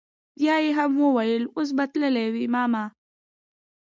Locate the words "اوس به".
1.57-1.85